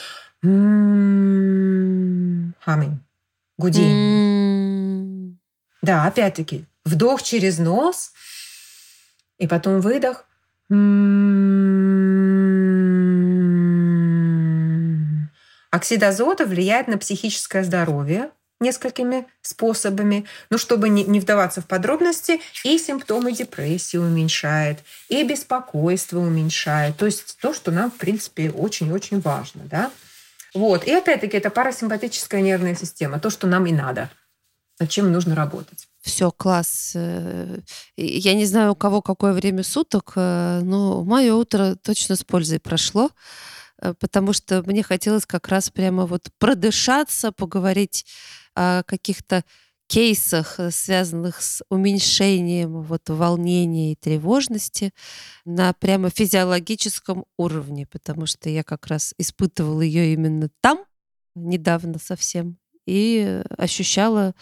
[0.43, 2.54] humming,
[3.58, 5.38] гудении.
[5.82, 8.13] Да, опять-таки, Вдох через нос,
[9.38, 10.23] и потом выдох.
[15.69, 20.26] Оксид азота влияет на психическое здоровье несколькими способами.
[20.50, 24.79] Но чтобы не, вдаваться в подробности, и симптомы депрессии уменьшает,
[25.10, 26.96] и беспокойство уменьшает.
[26.96, 29.63] То есть то, что нам, в принципе, очень-очень важно.
[29.65, 29.92] Да?
[30.54, 30.88] Вот.
[30.88, 34.10] И опять-таки это парасимпатическая нервная система, то, что нам и надо,
[34.79, 35.88] над чем нужно работать.
[36.08, 36.93] Все, класс.
[36.95, 37.60] Э,
[37.97, 42.62] я не знаю, у кого какое время суток, э, но мое утро точно с пользой
[42.62, 43.10] прошло,
[43.81, 48.05] э, потому что мне хотелось как раз прямо вот продышаться, поговорить
[48.55, 49.43] о каких-то
[49.87, 54.93] кейсах, связанных с уменьшением вот волнения и тревожности
[55.43, 60.85] на прямо физиологическом уровне, потому что я как раз испытывала ее именно там,
[61.35, 64.33] недавно совсем и ощущала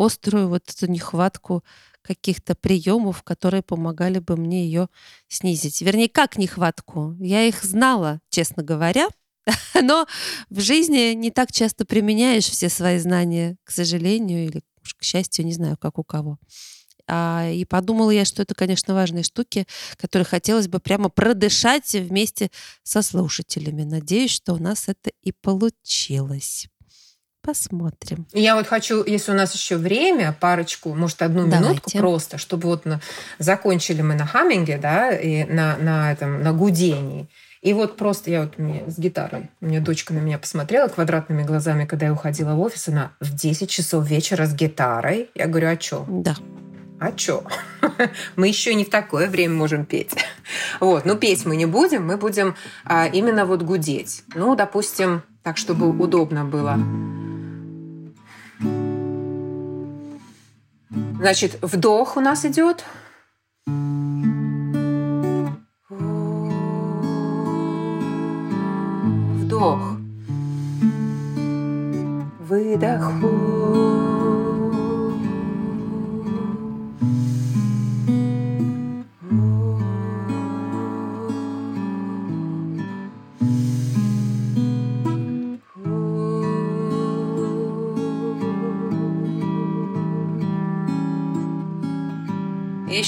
[0.00, 1.64] острую вот эту нехватку
[2.02, 4.88] каких-то приемов, которые помогали бы мне ее
[5.28, 5.82] снизить.
[5.82, 7.14] Вернее, как нехватку?
[7.18, 9.08] Я их знала, честно говоря,
[9.82, 10.06] но
[10.48, 14.62] в жизни не так часто применяешь все свои знания, к сожалению, или
[14.98, 16.38] к счастью, не знаю, как у кого.
[17.06, 22.50] А, и подумала я, что это, конечно, важные штуки, которые хотелось бы прямо продышать вместе
[22.84, 23.82] со слушателями.
[23.82, 26.68] Надеюсь, что у нас это и получилось.
[27.42, 28.26] Посмотрим.
[28.32, 31.64] Я вот хочу, если у нас еще время, парочку, может, одну Давайте.
[31.64, 33.00] минутку просто, чтобы вот на,
[33.38, 37.28] закончили мы на хамминге, да, и на, на этом, на гудении.
[37.62, 41.42] И вот просто я вот мне с гитарой, у меня дочка на меня посмотрела квадратными
[41.42, 45.30] глазами, когда я уходила в офис, она в 10 часов вечера с гитарой.
[45.34, 46.04] Я говорю, а что?
[46.08, 46.36] Да.
[46.98, 47.44] А что?
[48.36, 50.12] мы еще не в такое время можем петь.
[50.80, 54.24] вот, ну петь мы не будем, мы будем а, именно вот гудеть.
[54.34, 56.78] Ну, допустим, так, чтобы удобно было.
[61.20, 62.82] Значит, вдох у нас идет.
[69.36, 69.98] Вдох.
[72.48, 73.12] Выдох.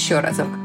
[0.03, 0.62] Еще разок.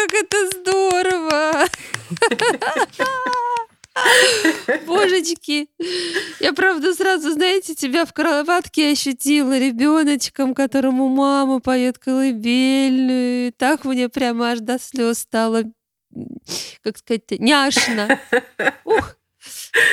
[0.00, 1.66] Как это здорово!
[4.86, 5.68] Божечки,
[6.38, 13.52] я правда сразу, знаете, тебя в кроватке ощутила ребеночком, которому мама поет колыбельную.
[13.52, 15.64] Так мне прямо аж до слез стало,
[16.82, 18.18] как сказать, няшно.
[18.84, 19.16] Ух.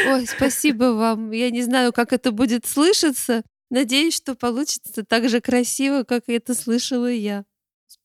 [0.08, 1.32] Ой, спасибо вам.
[1.32, 3.44] Я не знаю, как это будет слышаться.
[3.70, 7.44] Надеюсь, что получится так же красиво, как это слышала я.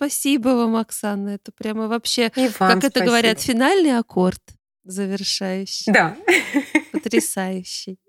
[0.02, 1.28] Спасибо вам, Оксана.
[1.28, 4.42] Это прямо вообще, И вам как это говорят, финальный аккорд
[4.82, 5.92] завершающий.
[5.92, 6.16] Да.
[6.90, 8.00] Потрясающий.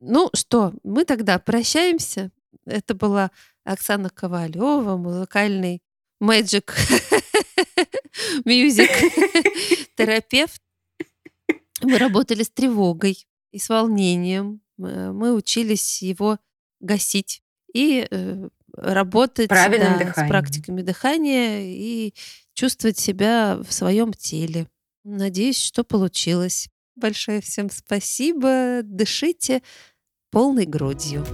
[0.00, 2.32] Ну что, мы тогда прощаемся.
[2.66, 3.30] Это была
[3.62, 5.84] Оксана Ковалева, музыкальный
[6.20, 6.68] Magic
[8.44, 8.90] Music
[9.96, 10.60] терапевт.
[11.80, 14.62] Мы работали с тревогой и с волнением.
[14.76, 16.40] Мы учились его
[16.80, 18.04] гасить и
[18.82, 22.14] работать да, с практиками дыхания и
[22.54, 24.66] чувствовать себя в своем теле.
[25.04, 26.68] Надеюсь, что получилось.
[26.96, 28.80] Большое всем спасибо.
[28.82, 29.62] Дышите
[30.30, 31.24] полной грудью.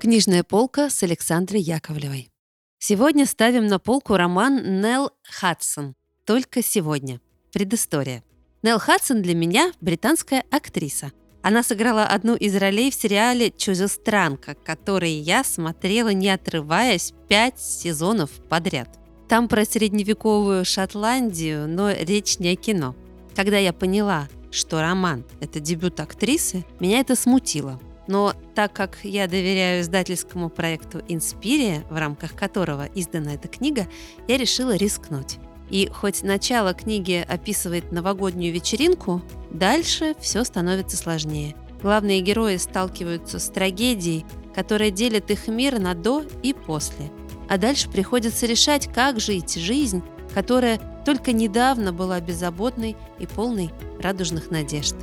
[0.00, 2.30] Книжная полка с Александрой Яковлевой.
[2.78, 5.94] Сегодня ставим на полку роман Нелл Хадсон.
[6.26, 7.20] Только сегодня.
[7.52, 8.22] Предыстория.
[8.62, 11.12] Нелл Хадсон для меня британская актриса–
[11.44, 18.30] она сыграла одну из ролей в сериале «Чужестранка», который я смотрела, не отрываясь, пять сезонов
[18.48, 18.88] подряд.
[19.28, 22.96] Там про средневековую Шотландию, но речь не о кино.
[23.36, 27.78] Когда я поняла, что роман– это дебют актрисы, меня это смутило.
[28.06, 33.86] Но так как я доверяю издательскому проекту «Инспирия», в рамках которого издана эта книга,
[34.28, 35.36] я решила рискнуть.
[35.70, 41.56] И хоть начало книги описывает новогоднюю вечеринку, дальше все становится сложнее.
[41.82, 47.10] Главные герои сталкиваются с трагедией, которая делит их мир на «до» и «после».
[47.48, 50.02] А дальше приходится решать, как жить жизнь,
[50.32, 54.96] которая только недавно была беззаботной и полной радужных надежд.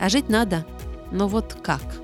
[0.00, 0.66] А жить надо,
[1.12, 1.82] но вот как–